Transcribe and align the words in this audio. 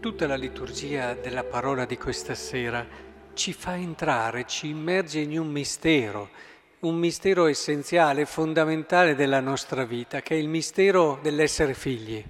Tutta 0.00 0.26
la 0.26 0.34
liturgia 0.34 1.12
della 1.12 1.44
parola 1.44 1.84
di 1.84 1.98
questa 1.98 2.34
sera 2.34 2.86
ci 3.34 3.52
fa 3.52 3.76
entrare, 3.76 4.46
ci 4.46 4.68
immerge 4.68 5.20
in 5.20 5.38
un 5.38 5.48
mistero, 5.48 6.30
un 6.80 6.96
mistero 6.96 7.44
essenziale, 7.44 8.24
fondamentale 8.24 9.14
della 9.14 9.40
nostra 9.40 9.84
vita, 9.84 10.22
che 10.22 10.36
è 10.36 10.38
il 10.38 10.48
mistero 10.48 11.18
dell'essere 11.20 11.74
figli. 11.74 12.24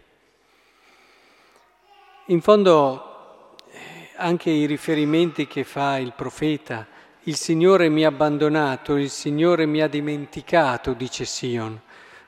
In 2.27 2.41
fondo 2.41 3.55
eh, 3.71 3.79
anche 4.17 4.51
i 4.51 4.67
riferimenti 4.67 5.47
che 5.47 5.63
fa 5.63 5.97
il 5.99 6.13
profeta, 6.17 6.89
il 7.23 7.37
Signore 7.37 7.89
mi 7.89 8.05
ha 8.05 8.09
abbandonato, 8.09 8.97
il 8.97 9.11
Signore 9.11 9.65
mi 9.67 9.81
ha 9.81 9.87
dimenticato, 9.87 10.93
dice 10.93 11.25
Sion, 11.25 11.81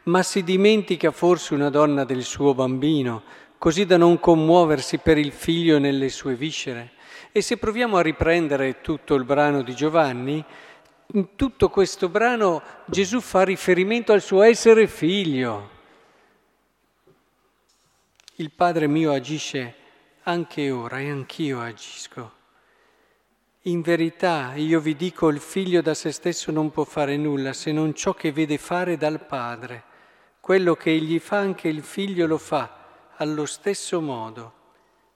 ma 0.04 0.22
si 0.22 0.44
dimentica 0.44 1.10
forse 1.10 1.54
una 1.54 1.68
donna 1.68 2.04
del 2.04 2.22
suo 2.22 2.54
bambino, 2.54 3.40
così 3.62 3.86
da 3.86 3.96
non 3.96 4.18
commuoversi 4.18 4.98
per 4.98 5.18
il 5.18 5.30
figlio 5.30 5.78
nelle 5.78 6.08
sue 6.08 6.34
viscere. 6.34 6.94
E 7.30 7.42
se 7.42 7.58
proviamo 7.58 7.96
a 7.96 8.02
riprendere 8.02 8.80
tutto 8.80 9.14
il 9.14 9.22
brano 9.22 9.62
di 9.62 9.72
Giovanni, 9.72 10.44
in 11.12 11.36
tutto 11.36 11.68
questo 11.68 12.08
brano 12.08 12.60
Gesù 12.86 13.20
fa 13.20 13.44
riferimento 13.44 14.12
al 14.12 14.20
suo 14.20 14.42
essere 14.42 14.88
figlio. 14.88 15.70
Il 18.34 18.50
Padre 18.50 18.88
mio 18.88 19.12
agisce 19.12 19.74
anche 20.24 20.68
ora 20.72 20.98
e 20.98 21.08
anch'io 21.08 21.60
agisco. 21.60 22.32
In 23.66 23.80
verità 23.80 24.54
io 24.56 24.80
vi 24.80 24.96
dico, 24.96 25.28
il 25.28 25.38
figlio 25.38 25.82
da 25.82 25.94
se 25.94 26.10
stesso 26.10 26.50
non 26.50 26.72
può 26.72 26.82
fare 26.82 27.16
nulla 27.16 27.52
se 27.52 27.70
non 27.70 27.94
ciò 27.94 28.12
che 28.12 28.32
vede 28.32 28.58
fare 28.58 28.96
dal 28.96 29.24
Padre. 29.24 29.84
Quello 30.40 30.74
che 30.74 30.90
egli 30.90 31.20
fa 31.20 31.38
anche 31.38 31.68
il 31.68 31.84
figlio 31.84 32.26
lo 32.26 32.38
fa 32.38 32.80
allo 33.16 33.46
stesso 33.46 34.00
modo. 34.00 34.60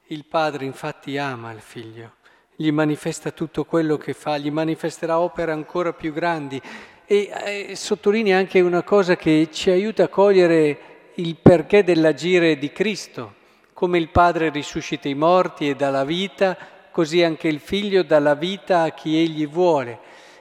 Il 0.06 0.24
padre 0.24 0.64
infatti 0.64 1.18
ama 1.18 1.50
il 1.52 1.60
figlio, 1.60 2.14
gli 2.54 2.70
manifesta 2.70 3.30
tutto 3.32 3.64
quello 3.64 3.96
che 3.96 4.12
fa, 4.12 4.38
gli 4.38 4.50
manifesterà 4.50 5.18
opere 5.18 5.52
ancora 5.52 5.92
più 5.92 6.12
grandi 6.12 6.60
e, 7.04 7.30
e 7.68 7.76
sottolinea 7.76 8.38
anche 8.38 8.60
una 8.60 8.82
cosa 8.82 9.16
che 9.16 9.48
ci 9.50 9.70
aiuta 9.70 10.04
a 10.04 10.08
cogliere 10.08 10.78
il 11.14 11.36
perché 11.36 11.82
dell'agire 11.82 12.58
di 12.58 12.70
Cristo. 12.70 13.34
Come 13.72 13.98
il 13.98 14.08
Padre 14.08 14.50
risuscita 14.50 15.08
i 15.08 15.14
morti 15.14 15.68
e 15.68 15.74
dà 15.76 15.90
la 15.90 16.04
vita, 16.04 16.56
così 16.90 17.22
anche 17.22 17.48
il 17.48 17.60
Figlio 17.60 18.02
dà 18.02 18.18
la 18.18 18.34
vita 18.34 18.82
a 18.82 18.90
chi 18.90 19.18
egli 19.18 19.46
vuole. 19.46 19.98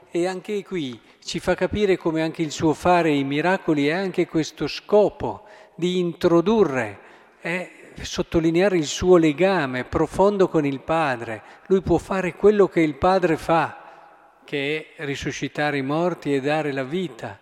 E 0.09 0.28
anche 0.28 0.64
qui 0.64 1.00
ci 1.23 1.40
fa 1.40 1.56
capire 1.56 1.97
come 1.97 2.22
anche 2.22 2.42
il 2.42 2.52
suo 2.52 2.73
fare 2.73 3.12
i 3.12 3.23
miracoli 3.23 3.88
è 3.88 3.92
anche 3.92 4.28
questo 4.28 4.67
scopo 4.67 5.44
di 5.75 6.00
introdurre 6.00 7.00
è 7.45 7.69
sottolineare 8.01 8.75
il 8.75 8.88
suo 8.88 9.17
legame 9.17 9.83
profondo 9.83 10.47
con 10.47 10.65
il 10.65 10.79
Padre. 10.79 11.43
Lui 11.67 11.83
può 11.83 11.99
fare 11.99 12.33
quello 12.33 12.67
che 12.67 12.81
il 12.81 12.95
Padre 12.95 13.38
fa, 13.38 14.39
che 14.43 14.93
è 14.95 15.05
risuscitare 15.05 15.77
i 15.77 15.83
morti 15.83 16.33
e 16.33 16.41
dare 16.41 16.71
la 16.71 16.83
vita. 16.83 17.39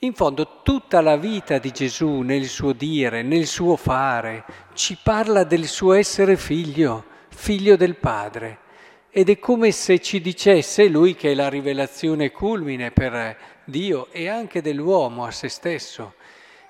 In 0.00 0.14
fondo 0.14 0.60
tutta 0.62 1.00
la 1.00 1.16
vita 1.16 1.58
di 1.58 1.72
Gesù 1.72 2.20
nel 2.20 2.44
suo 2.44 2.72
dire, 2.72 3.22
nel 3.22 3.46
suo 3.46 3.74
fare, 3.74 4.44
ci 4.74 4.96
parla 5.02 5.42
del 5.42 5.66
suo 5.66 5.94
essere 5.94 6.36
figlio, 6.36 7.04
figlio 7.30 7.74
del 7.74 7.96
Padre. 7.96 8.58
Ed 9.10 9.30
è 9.30 9.40
come 9.40 9.72
se 9.72 9.98
ci 9.98 10.20
dicesse 10.20 10.86
lui 10.86 11.16
che 11.16 11.32
è 11.32 11.34
la 11.34 11.48
rivelazione 11.48 12.30
culmine 12.30 12.92
per 12.92 13.36
Dio 13.64 14.06
e 14.12 14.28
anche 14.28 14.62
dell'uomo 14.62 15.24
a 15.24 15.32
se 15.32 15.48
stesso. 15.48 16.14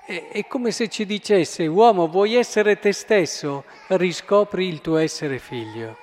È, 0.09 0.29
è 0.33 0.47
come 0.47 0.71
se 0.71 0.89
ci 0.89 1.05
dicesse, 1.05 1.67
uomo, 1.67 2.09
vuoi 2.09 2.35
essere 2.35 2.79
te 2.79 2.93
stesso? 2.93 3.65
Riscopri 3.89 4.67
il 4.67 4.81
tuo 4.81 4.97
essere 4.97 5.39
figlio. 5.39 5.99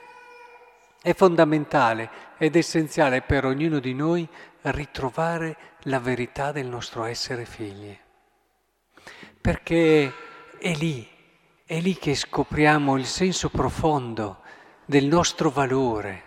È 1.01 1.11
fondamentale 1.15 2.11
ed 2.37 2.55
essenziale 2.55 3.23
per 3.23 3.45
ognuno 3.45 3.79
di 3.79 3.95
noi 3.95 4.27
ritrovare 4.61 5.57
la 5.85 5.97
verità 5.97 6.51
del 6.51 6.67
nostro 6.67 7.03
essere 7.03 7.45
figli. 7.45 7.97
Perché 9.41 10.13
è 10.59 10.73
lì, 10.75 11.09
è 11.65 11.79
lì 11.79 11.95
che 11.95 12.13
scopriamo 12.13 12.97
il 12.97 13.07
senso 13.07 13.49
profondo 13.49 14.41
del 14.85 15.05
nostro 15.05 15.49
valore, 15.49 16.23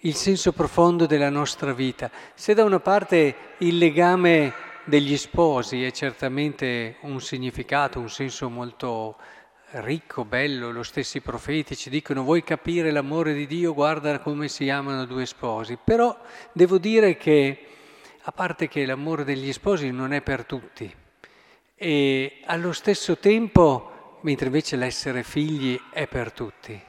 il 0.00 0.14
senso 0.14 0.52
profondo 0.52 1.06
della 1.06 1.30
nostra 1.30 1.72
vita. 1.72 2.10
Se 2.34 2.52
da 2.52 2.64
una 2.64 2.80
parte 2.80 3.34
il 3.60 3.78
legame 3.78 4.66
degli 4.88 5.16
sposi 5.18 5.84
è 5.84 5.90
certamente 5.90 6.96
un 7.02 7.20
significato, 7.20 8.00
un 8.00 8.08
senso 8.08 8.48
molto 8.48 9.16
ricco, 9.72 10.24
bello, 10.24 10.72
lo 10.72 10.82
stessi 10.82 11.20
profeti 11.20 11.76
ci 11.76 11.90
dicono 11.90 12.22
vuoi 12.22 12.42
capire 12.42 12.90
l'amore 12.90 13.34
di 13.34 13.46
Dio, 13.46 13.74
guarda 13.74 14.18
come 14.18 14.48
si 14.48 14.70
amano 14.70 15.04
due 15.04 15.26
sposi, 15.26 15.78
però 15.82 16.18
devo 16.52 16.78
dire 16.78 17.18
che 17.18 17.66
a 18.22 18.32
parte 18.32 18.66
che 18.66 18.86
l'amore 18.86 19.24
degli 19.24 19.52
sposi 19.52 19.90
non 19.90 20.12
è 20.12 20.22
per 20.22 20.44
tutti 20.44 20.90
e 21.74 22.40
allo 22.46 22.72
stesso 22.72 23.18
tempo, 23.18 24.18
mentre 24.22 24.46
invece 24.46 24.76
l'essere 24.76 25.22
figli 25.22 25.78
è 25.92 26.06
per 26.08 26.32
tutti, 26.32 26.80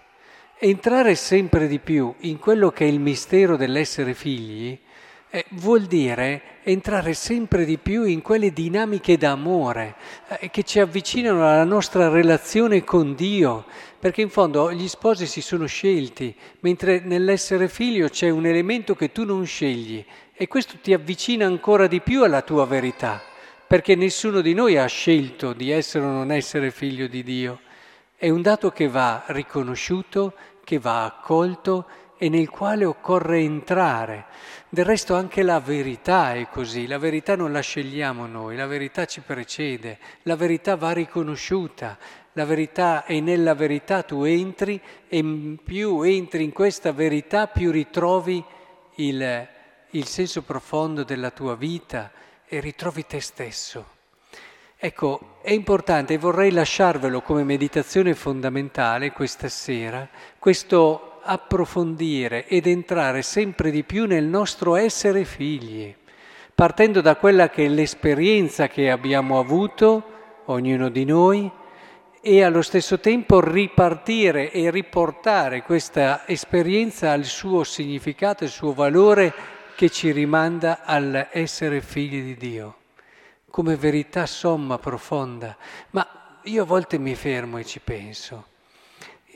entrare 0.57 1.15
sempre 1.15 1.67
di 1.67 1.79
più 1.79 2.15
in 2.19 2.39
quello 2.39 2.71
che 2.71 2.85
è 2.85 2.87
il 2.87 2.99
mistero 2.99 3.57
dell'essere 3.57 4.13
figli, 4.13 4.79
eh, 5.31 5.45
vuol 5.51 5.81
dire 5.83 6.41
entrare 6.63 7.13
sempre 7.13 7.65
di 7.65 7.77
più 7.77 8.03
in 8.03 8.21
quelle 8.21 8.51
dinamiche 8.51 9.17
d'amore 9.17 9.95
eh, 10.39 10.49
che 10.49 10.63
ci 10.63 10.79
avvicinano 10.79 11.47
alla 11.47 11.63
nostra 11.63 12.09
relazione 12.09 12.83
con 12.83 13.13
Dio, 13.13 13.65
perché 13.99 14.21
in 14.21 14.29
fondo 14.29 14.71
gli 14.71 14.87
sposi 14.87 15.27
si 15.27 15.41
sono 15.41 15.67
scelti, 15.67 16.35
mentre 16.61 16.99
nell'essere 16.99 17.67
figlio 17.67 18.09
c'è 18.09 18.29
un 18.29 18.45
elemento 18.45 18.95
che 18.95 19.11
tu 19.11 19.23
non 19.23 19.45
scegli 19.45 20.03
e 20.33 20.47
questo 20.47 20.77
ti 20.81 20.93
avvicina 20.93 21.45
ancora 21.45 21.85
di 21.87 22.01
più 22.01 22.23
alla 22.23 22.41
tua 22.41 22.65
verità, 22.65 23.21
perché 23.67 23.95
nessuno 23.95 24.41
di 24.41 24.53
noi 24.53 24.77
ha 24.77 24.85
scelto 24.87 25.53
di 25.53 25.69
essere 25.69 26.05
o 26.05 26.09
non 26.09 26.31
essere 26.31 26.71
figlio 26.71 27.07
di 27.07 27.23
Dio. 27.23 27.59
È 28.15 28.29
un 28.29 28.41
dato 28.41 28.71
che 28.71 28.87
va 28.87 29.23
riconosciuto, 29.27 30.33
che 30.63 30.79
va 30.79 31.05
accolto 31.05 31.85
e 32.19 32.29
nel 32.29 32.49
quale 32.49 32.83
occorre 32.83 33.39
entrare. 33.39 34.25
Del 34.67 34.85
resto 34.85 35.15
anche 35.15 35.41
la 35.41 35.59
verità 35.59 36.35
è 36.35 36.47
così, 36.49 36.85
la 36.85 36.99
verità 36.99 37.35
non 37.35 37.51
la 37.53 37.61
scegliamo 37.61 38.27
noi, 38.27 38.55
la 38.57 38.67
verità 38.67 39.05
ci 39.05 39.21
precede, 39.21 39.97
la 40.23 40.35
verità 40.35 40.75
va 40.75 40.91
riconosciuta, 40.91 41.97
la 42.33 42.45
verità 42.45 43.05
e 43.05 43.21
nella 43.21 43.55
verità 43.55 44.03
tu 44.03 44.23
entri 44.23 44.79
e 45.07 45.57
più 45.63 46.01
entri 46.01 46.43
in 46.43 46.51
questa 46.51 46.91
verità 46.91 47.47
più 47.47 47.71
ritrovi 47.71 48.43
il, 48.95 49.47
il 49.91 50.05
senso 50.05 50.43
profondo 50.43 51.03
della 51.03 51.31
tua 51.31 51.55
vita 51.55 52.11
e 52.45 52.59
ritrovi 52.59 53.05
te 53.07 53.21
stesso. 53.21 53.97
Ecco, 54.77 55.37
è 55.41 55.51
importante 55.51 56.13
e 56.13 56.17
vorrei 56.17 56.51
lasciarvelo 56.51 57.21
come 57.21 57.43
meditazione 57.43 58.13
fondamentale 58.13 59.11
questa 59.11 59.49
sera, 59.49 60.07
questo 60.37 61.18
approfondire 61.29 62.47
ed 62.47 62.65
entrare 62.65 63.21
sempre 63.21 63.69
di 63.69 63.83
più 63.83 64.07
nel 64.07 64.25
nostro 64.25 64.75
essere 64.75 65.25
figli, 65.25 65.93
partendo 66.55 67.01
da 67.01 67.17
quella 67.17 67.49
che 67.49 67.65
è 67.65 67.67
l'esperienza 67.67 68.67
che 68.67 68.89
abbiamo 68.89 69.37
avuto, 69.37 70.03
ognuno 70.45 70.89
di 70.89 71.05
noi, 71.05 71.49
e 72.21 72.43
allo 72.43 72.63
stesso 72.63 72.99
tempo 72.99 73.39
ripartire 73.39 74.51
e 74.51 74.71
riportare 74.71 75.61
questa 75.61 76.27
esperienza 76.27 77.11
al 77.11 77.25
suo 77.25 77.63
significato, 77.63 78.43
al 78.43 78.49
suo 78.49 78.73
valore 78.73 79.31
che 79.75 79.91
ci 79.91 80.11
rimanda 80.11 80.83
all'essere 80.83 81.79
figli 81.79 82.23
di 82.23 82.35
Dio, 82.35 82.75
come 83.51 83.75
verità 83.75 84.25
somma, 84.25 84.79
profonda. 84.79 85.55
Ma 85.91 86.39
io 86.43 86.63
a 86.63 86.65
volte 86.65 86.97
mi 86.97 87.13
fermo 87.13 87.59
e 87.59 87.65
ci 87.65 87.79
penso. 87.79 88.47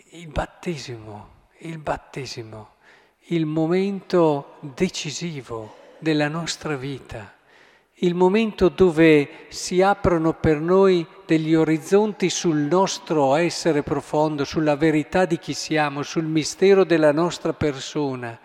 Il 0.10 0.28
battesimo 0.28 1.34
il 1.60 1.78
battesimo, 1.78 2.72
il 3.28 3.46
momento 3.46 4.56
decisivo 4.60 5.76
della 6.00 6.28
nostra 6.28 6.76
vita, 6.76 7.34
il 7.98 8.16
momento 8.16 8.68
dove 8.68 9.46
si 9.48 9.82
aprono 9.82 10.34
per 10.34 10.60
noi 10.60 11.08
degli 11.26 11.56
orizzonti 11.56 12.30
sul 12.30 12.58
nostro 12.58 13.36
essere 13.36 13.82
profondo, 13.82 14.44
sulla 14.44 14.76
verità 14.76 15.24
di 15.24 15.40
chi 15.40 15.54
siamo, 15.54 16.04
sul 16.04 16.26
mistero 16.26 16.84
della 16.84 17.14
nostra 17.14 17.54
persona. 17.54 18.38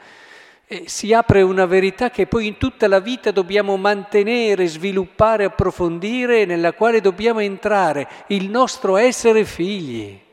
E 0.64 0.84
si 0.86 1.12
apre 1.12 1.42
una 1.42 1.64
verità 1.66 2.10
che 2.10 2.26
poi 2.26 2.46
in 2.46 2.58
tutta 2.58 2.86
la 2.86 3.00
vita 3.00 3.30
dobbiamo 3.30 3.76
mantenere, 3.76 4.66
sviluppare, 4.66 5.44
approfondire, 5.44 6.44
nella 6.44 6.74
quale 6.74 7.00
dobbiamo 7.00 7.40
entrare, 7.40 8.06
il 8.28 8.50
nostro 8.50 8.96
essere 8.96 9.44
figli. 9.44 10.26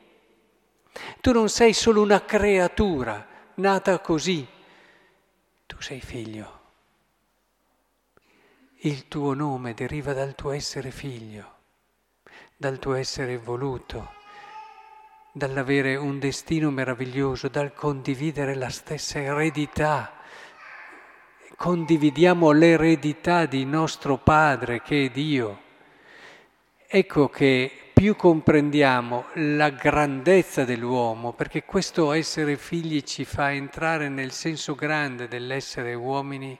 Tu 1.21 1.31
non 1.31 1.49
sei 1.49 1.73
solo 1.73 2.01
una 2.01 2.23
creatura 2.23 3.25
nata 3.55 3.99
così, 3.99 4.47
tu 5.65 5.81
sei 5.81 6.01
figlio. 6.01 6.61
Il 8.79 9.07
tuo 9.07 9.33
nome 9.33 9.73
deriva 9.73 10.13
dal 10.13 10.35
tuo 10.35 10.51
essere 10.51 10.91
figlio, 10.91 11.53
dal 12.55 12.77
tuo 12.77 12.93
essere 12.93 13.37
voluto, 13.37 14.13
dall'avere 15.31 15.95
un 15.95 16.19
destino 16.19 16.69
meraviglioso, 16.69 17.47
dal 17.47 17.73
condividere 17.73 18.55
la 18.55 18.69
stessa 18.69 19.19
eredità. 19.19 20.13
Condividiamo 21.57 22.51
l'eredità 22.51 23.45
di 23.45 23.65
nostro 23.65 24.17
Padre 24.17 24.81
che 24.81 25.05
è 25.05 25.09
Dio. 25.09 25.61
Ecco 26.87 27.29
che 27.29 27.84
più 27.95 28.17
comprendiamo 28.17 29.27
la 29.35 29.69
grandezza 29.69 30.65
dell'uomo, 30.65 31.31
perché 31.31 31.63
questo 31.63 32.11
essere 32.11 32.57
figli 32.57 33.03
ci 33.03 33.23
fa 33.23 33.53
entrare 33.53 34.09
nel 34.09 34.31
senso 34.31 34.75
grande 34.75 35.29
dell'essere 35.29 35.93
uomini, 35.93 36.59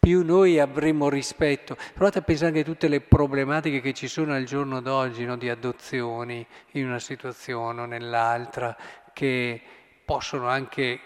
più 0.00 0.24
noi 0.24 0.58
avremo 0.58 1.08
rispetto. 1.08 1.76
Provate 1.94 2.18
a 2.18 2.22
pensare 2.22 2.48
anche 2.48 2.62
a 2.62 2.64
tutte 2.64 2.88
le 2.88 3.00
problematiche 3.00 3.80
che 3.80 3.94
ci 3.94 4.08
sono 4.08 4.34
al 4.34 4.42
giorno 4.42 4.80
d'oggi 4.80 5.24
no, 5.24 5.36
di 5.36 5.48
adozioni 5.48 6.44
in 6.72 6.88
una 6.88 6.98
situazione 6.98 7.82
o 7.82 7.86
nell'altra, 7.86 8.76
che 9.12 9.62
possono 10.04 10.48
anche 10.48 10.98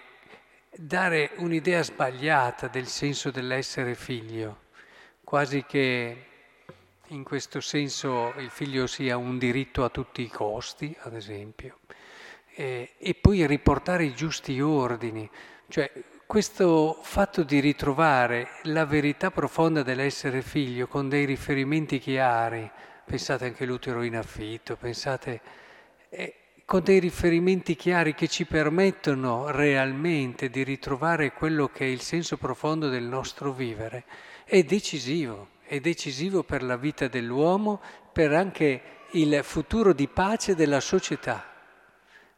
dare 0.74 1.32
un'idea 1.36 1.82
sbagliata 1.82 2.68
del 2.68 2.86
senso 2.86 3.30
dell'essere 3.30 3.94
figlio, 3.94 4.60
quasi 5.22 5.62
che 5.66 6.27
in 7.08 7.22
questo 7.22 7.60
senso 7.60 8.32
il 8.38 8.50
figlio 8.50 8.86
sia 8.86 9.16
un 9.16 9.38
diritto 9.38 9.84
a 9.84 9.88
tutti 9.88 10.22
i 10.22 10.28
costi, 10.28 10.94
ad 11.00 11.14
esempio, 11.14 11.78
e, 12.54 12.92
e 12.98 13.14
poi 13.14 13.46
riportare 13.46 14.04
i 14.04 14.14
giusti 14.14 14.60
ordini. 14.60 15.28
Cioè, 15.68 15.90
questo 16.26 16.98
fatto 17.02 17.42
di 17.42 17.60
ritrovare 17.60 18.48
la 18.64 18.84
verità 18.84 19.30
profonda 19.30 19.82
dell'essere 19.82 20.42
figlio 20.42 20.86
con 20.86 21.08
dei 21.08 21.24
riferimenti 21.24 21.98
chiari, 21.98 22.70
pensate 23.04 23.46
anche 23.46 23.64
all'utero 23.64 24.02
in 24.02 24.16
affitto, 24.16 24.76
pensate 24.76 25.40
eh, 26.10 26.34
con 26.66 26.82
dei 26.82 26.98
riferimenti 26.98 27.76
chiari 27.76 28.14
che 28.14 28.28
ci 28.28 28.44
permettono 28.44 29.50
realmente 29.50 30.50
di 30.50 30.62
ritrovare 30.62 31.32
quello 31.32 31.68
che 31.68 31.86
è 31.86 31.88
il 31.88 32.02
senso 32.02 32.36
profondo 32.36 32.90
del 32.90 33.04
nostro 33.04 33.52
vivere, 33.52 34.04
è 34.44 34.62
decisivo, 34.62 35.48
è 35.68 35.80
decisivo 35.80 36.42
per 36.42 36.62
la 36.62 36.76
vita 36.76 37.08
dell'uomo, 37.08 37.80
per 38.10 38.32
anche 38.32 38.80
il 39.10 39.40
futuro 39.44 39.92
di 39.92 40.08
pace 40.08 40.54
della 40.54 40.80
società. 40.80 41.44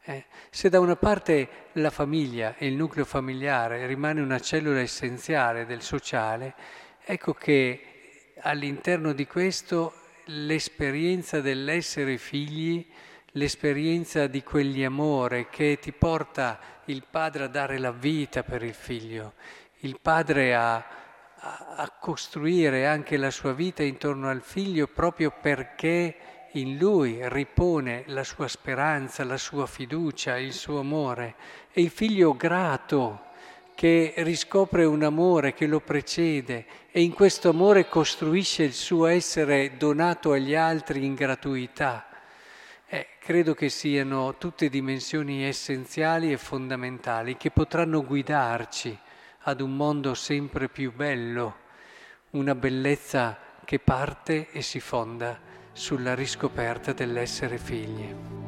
Eh, 0.03 0.25
se 0.49 0.67
da 0.67 0.81
una 0.81 0.97
parte 0.97 1.69
la 1.73 1.89
famiglia 1.89 2.55
e 2.57 2.67
il 2.67 2.75
nucleo 2.75 3.05
familiare 3.05 3.85
rimane 3.87 4.19
una 4.19 4.39
cellula 4.39 4.81
essenziale 4.81 5.65
del 5.65 5.81
sociale, 5.81 6.55
ecco 7.05 7.33
che 7.33 8.33
all'interno 8.41 9.13
di 9.13 9.25
questo 9.25 9.93
l'esperienza 10.25 11.39
dell'essere 11.39 12.17
figli, 12.17 12.85
l'esperienza 13.33 14.27
di 14.27 14.43
quegli 14.43 14.83
amore 14.83 15.47
che 15.49 15.77
ti 15.79 15.93
porta 15.93 16.59
il 16.85 17.05
padre 17.09 17.45
a 17.45 17.47
dare 17.47 17.77
la 17.77 17.91
vita 17.91 18.43
per 18.43 18.61
il 18.63 18.73
figlio, 18.73 19.33
il 19.79 19.97
padre 20.01 20.53
a, 20.53 20.83
a, 21.43 21.91
costruire 21.99 22.85
anche 22.85 23.17
la 23.17 23.31
sua 23.31 23.53
vita 23.53 23.81
intorno 23.81 24.29
al 24.29 24.41
figlio 24.41 24.87
proprio 24.87 25.31
perché 25.31 26.15
in 26.53 26.77
lui 26.77 27.19
ripone 27.29 28.03
la 28.07 28.23
sua 28.23 28.47
speranza, 28.47 29.23
la 29.23 29.37
sua 29.37 29.65
fiducia, 29.65 30.37
il 30.37 30.53
suo 30.53 30.79
amore. 30.79 31.35
È 31.71 31.79
il 31.79 31.89
figlio 31.89 32.35
grato 32.35 33.29
che 33.73 34.13
riscopre 34.17 34.85
un 34.85 35.01
amore 35.01 35.53
che 35.53 35.65
lo 35.65 35.79
precede 35.79 36.65
e 36.91 37.01
in 37.01 37.13
questo 37.13 37.49
amore 37.49 37.87
costruisce 37.87 38.63
il 38.63 38.73
suo 38.73 39.07
essere 39.07 39.77
donato 39.77 40.33
agli 40.33 40.53
altri 40.53 41.03
in 41.03 41.15
gratuità. 41.15 42.05
Eh, 42.85 43.07
credo 43.19 43.55
che 43.55 43.69
siano 43.69 44.37
tutte 44.37 44.69
dimensioni 44.69 45.45
essenziali 45.45 46.31
e 46.31 46.37
fondamentali 46.37 47.37
che 47.37 47.49
potranno 47.49 48.03
guidarci 48.03 48.99
ad 49.43 49.61
un 49.61 49.75
mondo 49.75 50.13
sempre 50.13 50.69
più 50.69 50.93
bello, 50.93 51.55
una 52.31 52.53
bellezza 52.55 53.37
che 53.65 53.79
parte 53.79 54.51
e 54.51 54.61
si 54.61 54.79
fonda 54.79 55.39
sulla 55.71 56.13
riscoperta 56.13 56.93
dell'essere 56.93 57.57
figli. 57.57 58.40